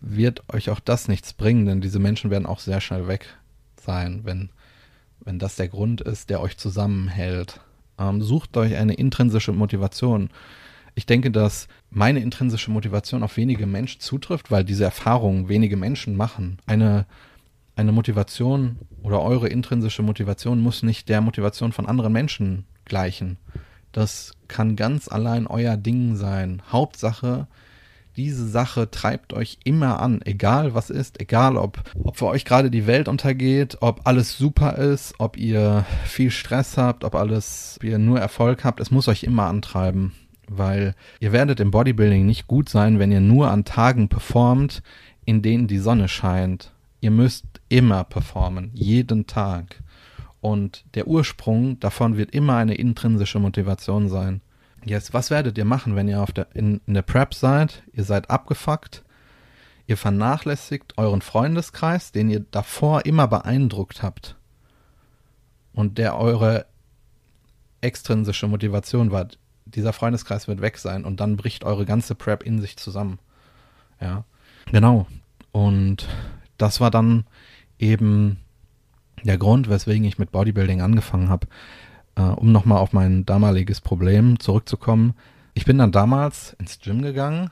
wird 0.00 0.42
euch 0.52 0.70
auch 0.70 0.80
das 0.80 1.08
nichts 1.08 1.32
bringen, 1.32 1.66
denn 1.66 1.80
diese 1.80 1.98
Menschen 1.98 2.30
werden 2.30 2.46
auch 2.46 2.60
sehr 2.60 2.80
schnell 2.80 3.08
weg 3.08 3.26
sein, 3.80 4.20
wenn, 4.24 4.50
wenn 5.20 5.38
das 5.38 5.56
der 5.56 5.68
Grund 5.68 6.00
ist, 6.00 6.30
der 6.30 6.40
euch 6.40 6.56
zusammenhält. 6.56 7.60
Ähm, 7.98 8.22
sucht 8.22 8.56
euch 8.56 8.76
eine 8.76 8.94
intrinsische 8.94 9.52
Motivation. 9.52 10.30
Ich 10.94 11.06
denke, 11.06 11.30
dass 11.30 11.68
meine 11.90 12.20
intrinsische 12.20 12.70
Motivation 12.70 13.22
auf 13.22 13.36
wenige 13.36 13.66
Menschen 13.66 14.00
zutrifft, 14.00 14.50
weil 14.50 14.64
diese 14.64 14.84
Erfahrungen 14.84 15.48
wenige 15.48 15.76
Menschen 15.76 16.16
machen. 16.16 16.58
Eine, 16.66 17.06
eine 17.76 17.92
Motivation 17.92 18.78
oder 19.02 19.22
eure 19.22 19.48
intrinsische 19.48 20.02
Motivation 20.02 20.60
muss 20.60 20.82
nicht 20.82 21.08
der 21.08 21.20
Motivation 21.20 21.72
von 21.72 21.86
anderen 21.86 22.12
Menschen 22.12 22.64
gleichen. 22.84 23.38
Das 23.92 24.32
kann 24.48 24.76
ganz 24.76 25.08
allein 25.08 25.46
euer 25.46 25.76
Ding 25.76 26.16
sein. 26.16 26.62
Hauptsache, 26.70 27.46
diese 28.16 28.46
Sache 28.46 28.90
treibt 28.90 29.32
euch 29.32 29.58
immer 29.64 30.00
an, 30.00 30.20
egal 30.24 30.74
was 30.74 30.90
ist, 30.90 31.20
egal 31.20 31.56
ob, 31.56 31.82
ob 32.02 32.16
für 32.16 32.26
euch 32.26 32.44
gerade 32.44 32.70
die 32.70 32.86
Welt 32.86 33.08
untergeht, 33.08 33.78
ob 33.80 34.02
alles 34.06 34.36
super 34.36 34.76
ist, 34.76 35.14
ob 35.18 35.36
ihr 35.36 35.86
viel 36.04 36.30
Stress 36.30 36.76
habt, 36.76 37.04
ob 37.04 37.14
alles, 37.14 37.76
ob 37.78 37.84
ihr 37.84 37.98
nur 37.98 38.20
Erfolg 38.20 38.64
habt, 38.64 38.80
es 38.80 38.90
muss 38.90 39.08
euch 39.08 39.24
immer 39.24 39.46
antreiben, 39.46 40.12
weil 40.48 40.94
ihr 41.20 41.32
werdet 41.32 41.60
im 41.60 41.70
Bodybuilding 41.70 42.26
nicht 42.26 42.46
gut 42.46 42.68
sein, 42.68 42.98
wenn 42.98 43.12
ihr 43.12 43.20
nur 43.20 43.50
an 43.50 43.64
Tagen 43.64 44.08
performt, 44.08 44.82
in 45.24 45.40
denen 45.40 45.66
die 45.66 45.78
Sonne 45.78 46.08
scheint. 46.08 46.72
Ihr 47.00 47.10
müsst 47.10 47.51
immer 47.72 48.04
performen, 48.04 48.70
jeden 48.74 49.26
Tag. 49.26 49.82
Und 50.42 50.84
der 50.94 51.06
Ursprung 51.08 51.80
davon 51.80 52.18
wird 52.18 52.32
immer 52.32 52.56
eine 52.56 52.74
intrinsische 52.74 53.38
Motivation 53.38 54.10
sein. 54.10 54.42
Jetzt, 54.84 55.14
was 55.14 55.30
werdet 55.30 55.56
ihr 55.56 55.64
machen, 55.64 55.96
wenn 55.96 56.06
ihr 56.06 56.20
auf 56.20 56.32
der, 56.32 56.48
in, 56.54 56.82
in 56.86 56.94
der 56.94 57.02
Prep 57.02 57.32
seid? 57.32 57.82
Ihr 57.94 58.04
seid 58.04 58.28
abgefuckt. 58.28 59.04
Ihr 59.86 59.96
vernachlässigt 59.96 60.98
euren 60.98 61.22
Freundeskreis, 61.22 62.12
den 62.12 62.28
ihr 62.28 62.40
davor 62.40 63.06
immer 63.06 63.26
beeindruckt 63.26 64.02
habt. 64.02 64.36
Und 65.72 65.96
der 65.96 66.18
eure 66.18 66.66
extrinsische 67.80 68.48
Motivation 68.48 69.12
war. 69.12 69.28
Dieser 69.64 69.94
Freundeskreis 69.94 70.46
wird 70.46 70.60
weg 70.60 70.76
sein 70.76 71.06
und 71.06 71.20
dann 71.20 71.36
bricht 71.36 71.64
eure 71.64 71.86
ganze 71.86 72.14
Prep 72.14 72.42
in 72.42 72.60
sich 72.60 72.76
zusammen. 72.76 73.18
Ja. 73.98 74.24
Genau. 74.70 75.06
Und 75.52 76.06
das 76.58 76.80
war 76.80 76.90
dann 76.90 77.24
eben 77.82 78.38
der 79.24 79.38
Grund, 79.38 79.68
weswegen 79.68 80.04
ich 80.04 80.18
mit 80.18 80.32
Bodybuilding 80.32 80.80
angefangen 80.80 81.28
habe 81.28 81.46
äh, 82.16 82.22
um 82.22 82.52
nochmal 82.52 82.78
auf 82.78 82.92
mein 82.92 83.24
damaliges 83.24 83.80
Problem 83.80 84.38
zurückzukommen. 84.38 85.14
Ich 85.54 85.64
bin 85.64 85.78
dann 85.78 85.92
damals 85.92 86.54
ins 86.58 86.80
Gym 86.80 87.02
gegangen 87.02 87.50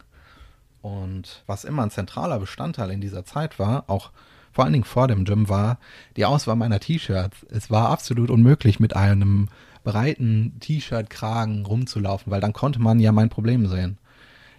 und 0.83 1.43
was 1.47 1.65
immer 1.65 1.83
ein 1.83 1.91
zentraler 1.91 2.39
Bestandteil 2.39 2.91
in 2.91 3.01
dieser 3.01 3.25
Zeit 3.25 3.59
war, 3.59 3.85
auch 3.89 4.11
vor 4.53 4.65
allen 4.65 4.73
Dingen 4.73 4.85
vor 4.85 5.07
dem 5.07 5.25
Gym, 5.25 5.49
war 5.49 5.79
die 6.17 6.25
Auswahl 6.25 6.57
meiner 6.57 6.81
T-Shirts. 6.81 7.47
Es 7.51 7.71
war 7.71 7.91
absolut 7.91 8.31
unmöglich, 8.31 8.81
mit 8.81 8.97
einem 8.97 9.49
breiten 9.85 10.57
T-Shirt-Kragen 10.61 11.65
rumzulaufen, 11.65 12.33
weil 12.33 12.41
dann 12.41 12.53
konnte 12.53 12.81
man 12.81 12.99
ja 12.99 13.13
mein 13.13 13.29
Problem 13.29 13.67
sehen. 13.67 13.99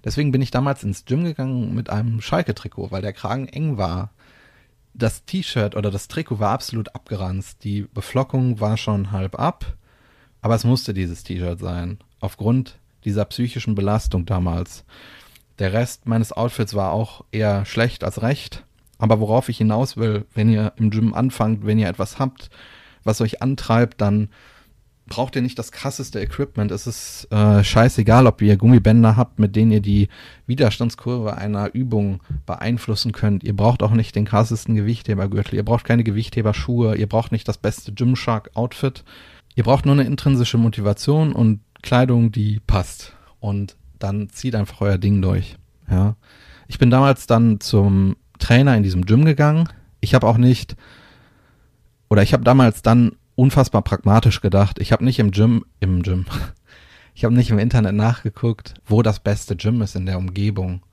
Deswegen 0.03 0.31
bin 0.31 0.41
ich 0.41 0.49
damals 0.49 0.83
ins 0.83 1.05
Gym 1.05 1.25
gegangen 1.25 1.75
mit 1.75 1.89
einem 1.89 2.21
Schalke-Trikot, 2.21 2.89
weil 2.91 3.01
der 3.01 3.13
Kragen 3.13 3.47
eng 3.47 3.77
war. 3.77 4.11
Das 4.93 5.25
T-Shirt 5.25 5.75
oder 5.75 5.89
das 5.91 6.07
Trikot 6.07 6.39
war 6.39 6.51
absolut 6.51 6.93
abgeranzt. 6.95 7.63
Die 7.63 7.83
Beflockung 7.93 8.59
war 8.59 8.77
schon 8.77 9.11
halb 9.11 9.39
ab. 9.39 9.77
Aber 10.41 10.55
es 10.55 10.63
musste 10.63 10.93
dieses 10.93 11.23
T-Shirt 11.23 11.59
sein. 11.59 11.99
Aufgrund 12.19 12.79
dieser 13.05 13.25
psychischen 13.25 13.75
Belastung 13.75 14.25
damals. 14.25 14.83
Der 15.59 15.73
Rest 15.73 16.07
meines 16.07 16.31
Outfits 16.31 16.73
war 16.73 16.91
auch 16.91 17.23
eher 17.31 17.65
schlecht 17.65 18.03
als 18.03 18.21
recht. 18.21 18.63
Aber 18.97 19.19
worauf 19.19 19.49
ich 19.49 19.57
hinaus 19.57 19.97
will, 19.97 20.25
wenn 20.33 20.49
ihr 20.49 20.73
im 20.75 20.91
Gym 20.91 21.13
anfangt, 21.13 21.65
wenn 21.65 21.79
ihr 21.79 21.87
etwas 21.87 22.19
habt, 22.19 22.49
was 23.03 23.21
euch 23.21 23.41
antreibt, 23.41 23.99
dann 24.01 24.29
braucht 25.11 25.35
ihr 25.35 25.41
nicht 25.41 25.59
das 25.59 25.73
krasseste 25.73 26.21
Equipment. 26.21 26.71
Es 26.71 26.87
ist 26.87 27.27
äh, 27.31 27.65
scheißegal, 27.65 28.27
ob 28.27 28.41
ihr 28.41 28.55
Gummibänder 28.55 29.17
habt, 29.17 29.39
mit 29.39 29.57
denen 29.57 29.73
ihr 29.73 29.81
die 29.81 30.07
Widerstandskurve 30.47 31.35
einer 31.35 31.73
Übung 31.73 32.21
beeinflussen 32.45 33.11
könnt. 33.11 33.43
Ihr 33.43 33.53
braucht 33.53 33.83
auch 33.83 33.91
nicht 33.91 34.15
den 34.15 34.23
krassesten 34.23 34.73
Gewichthebergürtel. 34.73 35.55
Ihr 35.55 35.65
braucht 35.65 35.83
keine 35.83 36.05
Gewichtheberschuhe. 36.05 36.95
Ihr 36.95 37.09
braucht 37.09 37.33
nicht 37.33 37.45
das 37.45 37.57
beste 37.57 37.91
Gymshark-Outfit. 37.91 39.03
Ihr 39.53 39.65
braucht 39.65 39.85
nur 39.85 39.95
eine 39.95 40.05
intrinsische 40.05 40.57
Motivation 40.57 41.33
und 41.33 41.59
Kleidung, 41.81 42.31
die 42.31 42.61
passt. 42.65 43.11
Und 43.41 43.75
dann 43.99 44.29
zieht 44.29 44.55
einfach 44.55 44.79
euer 44.79 44.97
Ding 44.97 45.21
durch. 45.21 45.57
Ja. 45.89 46.15
Ich 46.69 46.79
bin 46.79 46.89
damals 46.89 47.27
dann 47.27 47.59
zum 47.59 48.15
Trainer 48.39 48.77
in 48.77 48.83
diesem 48.83 49.05
Gym 49.05 49.25
gegangen. 49.25 49.67
Ich 49.99 50.15
habe 50.15 50.25
auch 50.25 50.37
nicht, 50.37 50.77
oder 52.09 52.23
ich 52.23 52.31
habe 52.31 52.45
damals 52.45 52.81
dann 52.81 53.17
unfassbar 53.41 53.81
pragmatisch 53.81 54.41
gedacht. 54.41 54.77
Ich 54.79 54.91
habe 54.91 55.03
nicht 55.03 55.17
im 55.17 55.31
Gym, 55.31 55.65
im 55.79 56.03
Gym, 56.03 56.25
ich 57.15 57.25
habe 57.25 57.33
nicht 57.33 57.49
im 57.49 57.57
Internet 57.57 57.95
nachgeguckt, 57.95 58.75
wo 58.85 59.01
das 59.01 59.19
beste 59.19 59.55
Gym 59.55 59.81
ist 59.81 59.95
in 59.95 60.05
der 60.05 60.19
Umgebung. 60.19 60.83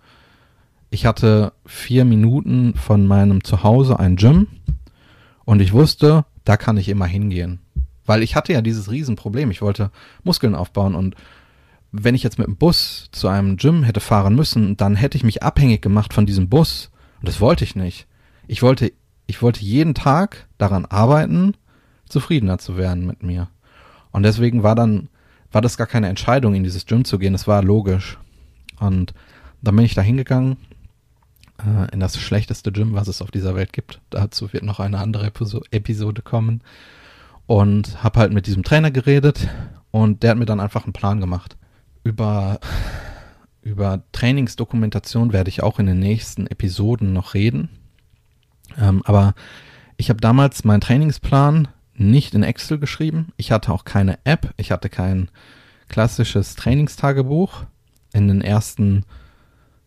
Ich 0.89 1.05
hatte 1.05 1.53
vier 1.67 2.07
Minuten 2.07 2.73
von 2.75 3.07
meinem 3.07 3.45
Zuhause 3.45 3.99
ein 3.99 4.17
Gym 4.17 4.47
und 5.45 5.61
ich 5.61 5.75
wusste, 5.75 6.25
da 6.45 6.57
kann 6.57 6.79
ich 6.79 6.89
immer 6.89 7.05
hingehen. 7.05 7.61
Weil 8.07 8.23
ich 8.23 8.35
hatte 8.35 8.55
ja 8.55 8.63
dieses 8.63 8.91
Riesenproblem. 8.91 9.51
Ich 9.51 9.61
wollte 9.61 9.91
Muskeln 10.25 10.55
aufbauen 10.55 10.95
und 10.95 11.17
wenn 11.93 12.15
ich 12.15 12.23
jetzt 12.23 12.39
mit 12.39 12.47
dem 12.47 12.57
Bus 12.57 13.11
zu 13.13 13.29
einem 13.29 13.59
Gym 13.59 13.83
hätte 13.83 14.01
fahren 14.01 14.35
müssen, 14.35 14.79
dann 14.79 14.97
hätte 14.97 15.19
ich 15.19 15.25
mich 15.25 15.43
abhängig 15.43 15.83
gemacht 15.83 16.15
von 16.15 16.25
diesem 16.25 16.49
Bus. 16.49 16.91
Und 17.21 17.29
das 17.29 17.43
wollte 17.43 17.65
ich 17.65 17.77
nicht. 17.77 18.07
Ich 18.47 18.63
wollte, 18.63 18.91
ich 19.27 19.43
wollte 19.43 19.61
jeden 19.61 19.95
Tag 19.95 20.49
daran 20.57 20.87
arbeiten, 20.87 21.55
zufriedener 22.09 22.59
zu 22.59 22.77
werden 22.77 23.07
mit 23.07 23.23
mir. 23.23 23.49
Und 24.11 24.23
deswegen 24.23 24.63
war 24.63 24.75
dann, 24.75 25.09
war 25.53 25.61
das 25.61 25.77
gar 25.77 25.87
keine 25.87 26.09
Entscheidung, 26.09 26.55
in 26.55 26.65
dieses 26.65 26.87
Gym 26.87 27.05
zu 27.05 27.19
gehen. 27.19 27.33
Das 27.33 27.47
war 27.47 27.63
logisch. 27.63 28.19
Und 28.81 29.15
dann 29.63 29.77
bin 29.77 29.85
ich 29.85 29.95
da 29.95 30.03
hingegangen, 30.03 30.57
äh, 31.59 31.93
in 31.93 32.01
das 32.01 32.19
schlechteste 32.19 32.73
Gym, 32.73 32.95
was 32.95 33.09
es 33.09 33.23
auf 33.23 33.31
dieser 33.31 33.55
Welt 33.55 33.73
gibt. 33.73 34.01
Dazu 34.11 34.53
wird 34.53 34.63
noch 34.63 34.81
eine 34.81 34.99
andere 34.99 35.33
Episode 35.71 36.23
kommen. 36.23 36.63
Und 37.47 38.03
habe 38.05 38.21
halt 38.21 38.33
mit 38.33 38.47
diesem 38.47 38.63
Trainer 38.63 38.91
geredet 38.91 39.49
und 39.91 40.23
der 40.23 40.33
hat 40.33 40.39
mir 40.39 40.45
dann 40.45 40.61
einfach 40.61 40.85
einen 40.85 40.93
Plan 40.93 41.19
gemacht. 41.19 41.57
Über, 42.05 42.61
über 43.63 44.03
Trainingsdokumentation 44.13 45.33
werde 45.33 45.49
ich 45.49 45.63
auch 45.63 45.79
in 45.79 45.87
den 45.87 45.99
nächsten 45.99 46.47
Episoden 46.47 47.15
noch 47.15 47.33
reden. 47.33 47.71
Ähm, 48.77 49.03
aber 49.07 49.35
ich 49.97 50.11
habe 50.11 50.21
damals 50.21 50.65
meinen 50.65 50.83
Trainingsplan 50.83 51.69
nicht 52.01 52.35
in 52.35 52.43
Excel 52.43 52.79
geschrieben. 52.79 53.33
Ich 53.37 53.53
hatte 53.53 53.73
auch 53.73 53.85
keine 53.85 54.19
App. 54.25 54.53
Ich 54.57 54.71
hatte 54.71 54.89
kein 54.89 55.31
klassisches 55.89 56.55
Trainingstagebuch 56.55 57.65
in 58.13 58.29
den 58.29 58.41
ersten 58.41 59.05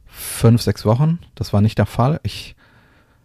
fünf, 0.05 0.61
sechs 0.61 0.85
Wochen. 0.85 1.19
Das 1.35 1.53
war 1.53 1.61
nicht 1.61 1.77
der 1.77 1.85
Fall. 1.85 2.19
Ich 2.23 2.55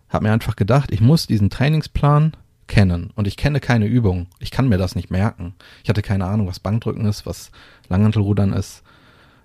habe 0.08 0.24
mir 0.26 0.32
einfach 0.32 0.56
gedacht, 0.56 0.92
ich 0.92 1.00
muss 1.00 1.26
diesen 1.26 1.50
Trainingsplan 1.50 2.32
kennen. 2.66 3.10
Und 3.14 3.26
ich 3.26 3.36
kenne 3.36 3.60
keine 3.60 3.86
Übung. 3.86 4.26
Ich 4.38 4.50
kann 4.50 4.68
mir 4.68 4.78
das 4.78 4.94
nicht 4.94 5.10
merken. 5.10 5.54
Ich 5.82 5.88
hatte 5.88 6.02
keine 6.02 6.26
Ahnung, 6.26 6.46
was 6.46 6.60
Bankdrücken 6.60 7.06
ist, 7.06 7.26
was 7.26 7.50
Langhantelrudern 7.88 8.52
ist, 8.52 8.82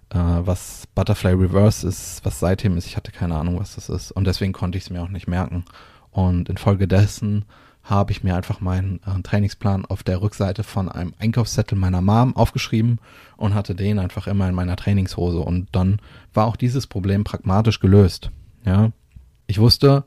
äh, 0.10 0.18
was 0.18 0.88
Butterfly 0.96 1.34
Reverse 1.34 1.88
ist, 1.88 2.24
was 2.24 2.40
seitdem 2.40 2.78
ist. 2.78 2.88
Ich 2.88 2.98
hatte 2.98 3.12
keine 3.12 3.36
Ahnung, 3.36 3.60
was 3.60 3.76
das 3.76 3.90
ist. 3.90 4.12
Und 4.12 4.26
deswegen 4.26 4.54
konnte 4.54 4.78
ich 4.78 4.86
es 4.86 4.90
mir 4.90 5.02
auch 5.02 5.10
nicht 5.10 5.28
merken. 5.28 5.66
Und 6.12 6.50
infolgedessen 6.50 7.46
habe 7.84 8.12
ich 8.12 8.24
mir 8.24 8.36
einfach 8.36 8.62
meinen 8.62 9.00
äh, 9.06 9.22
Trainingsplan 9.22 9.86
auf 9.86 10.04
der 10.04 10.22
Rückseite 10.22 10.64
von 10.64 10.90
einem 10.90 11.14
Einkaufszettel 11.20 11.78
meiner 11.78 12.02
Mom 12.02 12.36
aufgeschrieben 12.36 13.00
und 13.38 13.54
hatte 13.54 13.76
den 13.76 14.00
einfach 14.00 14.28
immer 14.28 14.48
in 14.48 14.56
meiner 14.56 14.76
Trainingshose. 14.76 15.40
Und 15.40 15.68
dann 15.72 16.00
war 16.34 16.46
auch 16.46 16.56
dieses 16.56 16.88
Problem 16.88 17.24
pragmatisch 17.24 17.80
gelöst. 17.80 18.32
Ja, 18.66 18.92
ich 19.48 19.60
wusste, 19.60 20.04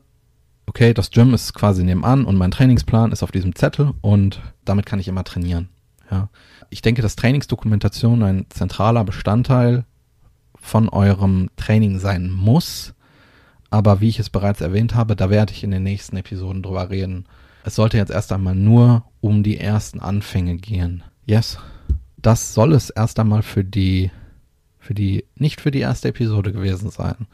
okay, 0.65 0.93
das 0.93 1.11
Gym 1.11 1.33
ist 1.33 1.53
quasi 1.53 1.83
nebenan 1.83 2.25
und 2.25 2.37
mein 2.37 2.51
Trainingsplan 2.51 3.11
ist 3.11 3.23
auf 3.23 3.31
diesem 3.31 3.55
Zettel 3.55 3.93
und 4.01 4.41
damit 4.63 4.85
kann 4.85 4.99
ich 4.99 5.07
immer 5.07 5.23
trainieren. 5.23 5.69
Ja, 6.09 6.29
ich 6.69 6.81
denke, 6.81 7.01
dass 7.01 7.15
Trainingsdokumentation 7.15 8.23
ein 8.23 8.45
zentraler 8.49 9.03
Bestandteil 9.03 9.85
von 10.55 10.89
eurem 10.89 11.49
Training 11.57 11.99
sein 11.99 12.29
muss. 12.31 12.93
Aber 13.69 13.99
wie 13.99 14.09
ich 14.09 14.19
es 14.19 14.29
bereits 14.29 14.61
erwähnt 14.61 14.95
habe, 14.95 15.15
da 15.15 15.29
werde 15.29 15.51
ich 15.51 15.63
in 15.63 15.71
den 15.71 15.83
nächsten 15.83 16.15
Episoden 16.15 16.63
drüber 16.63 16.89
reden 16.89 17.25
es 17.65 17.75
sollte 17.75 17.97
jetzt 17.97 18.11
erst 18.11 18.31
einmal 18.31 18.53
nur 18.53 19.05
um 19.21 19.41
die 19.41 19.57
ersten 19.57 19.99
Anfänge 19.99 20.57
gehen. 20.57 21.03
Yes. 21.25 21.57
Das 22.15 22.53
soll 22.53 22.73
es 22.73 22.91
erst 22.91 23.19
einmal 23.19 23.41
für 23.41 23.63
die, 23.63 24.11
für 24.77 24.93
die, 24.93 25.25
nicht 25.35 25.61
für 25.61 25.71
die 25.71 25.79
erste 25.79 26.09
Episode 26.09 26.53
gewesen 26.53 26.91
sein, 26.91 27.25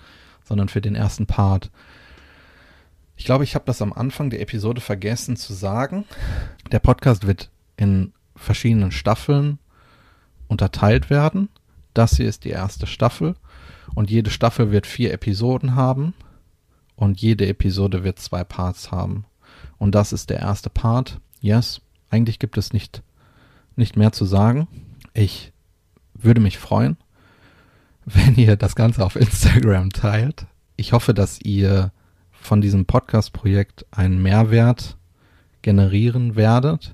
sondern 0.45 0.69
für 0.69 0.79
den 0.79 0.95
ersten 0.95 1.25
Part. 1.25 1.69
Ich 3.17 3.25
glaube, 3.25 3.43
ich 3.43 3.55
habe 3.55 3.65
das 3.65 3.81
am 3.81 3.91
Anfang 3.91 4.29
der 4.29 4.41
Episode 4.41 4.79
vergessen 4.79 5.35
zu 5.35 5.53
sagen. 5.53 6.05
Der 6.71 6.79
Podcast 6.79 7.27
wird 7.27 7.49
in 7.75 8.13
verschiedenen 8.37 8.91
Staffeln 8.91 9.59
unterteilt 10.47 11.09
werden. 11.09 11.49
Das 11.93 12.15
hier 12.15 12.29
ist 12.29 12.45
die 12.45 12.51
erste 12.51 12.87
Staffel 12.87 13.35
und 13.95 14.09
jede 14.09 14.29
Staffel 14.29 14.71
wird 14.71 14.87
vier 14.87 15.11
Episoden 15.11 15.75
haben 15.75 16.13
und 16.95 17.19
jede 17.19 17.47
Episode 17.47 18.05
wird 18.05 18.17
zwei 18.19 18.45
Parts 18.45 18.91
haben. 18.91 19.25
Und 19.81 19.95
das 19.95 20.13
ist 20.13 20.29
der 20.29 20.37
erste 20.37 20.69
Part. 20.69 21.19
Yes, 21.39 21.81
eigentlich 22.11 22.37
gibt 22.37 22.55
es 22.59 22.71
nicht, 22.71 23.01
nicht 23.75 23.97
mehr 23.97 24.11
zu 24.11 24.25
sagen. 24.25 24.67
Ich 25.15 25.53
würde 26.13 26.39
mich 26.39 26.59
freuen, 26.59 26.97
wenn 28.05 28.35
ihr 28.35 28.57
das 28.57 28.75
Ganze 28.75 29.03
auf 29.03 29.15
Instagram 29.15 29.89
teilt. 29.89 30.45
Ich 30.75 30.93
hoffe, 30.93 31.15
dass 31.15 31.41
ihr 31.41 31.91
von 32.29 32.61
diesem 32.61 32.85
Podcast-Projekt 32.85 33.87
einen 33.89 34.21
Mehrwert 34.21 34.97
generieren 35.63 36.35
werdet 36.35 36.93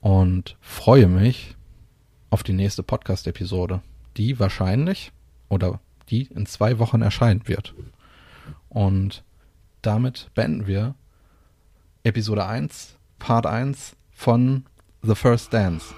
und 0.00 0.56
freue 0.60 1.08
mich 1.08 1.56
auf 2.30 2.44
die 2.44 2.52
nächste 2.52 2.84
Podcast-Episode, 2.84 3.82
die 4.16 4.38
wahrscheinlich 4.38 5.10
oder 5.48 5.80
die 6.10 6.26
in 6.26 6.46
zwei 6.46 6.78
Wochen 6.78 7.02
erscheinen 7.02 7.48
wird. 7.48 7.74
Und 8.68 9.24
damit 9.82 10.30
beenden 10.36 10.68
wir 10.68 10.94
Episode 12.02 12.46
1, 12.46 12.96
Part 13.18 13.44
1 13.44 13.94
von 14.12 14.64
The 15.02 15.14
First 15.14 15.52
Dance. 15.52 15.94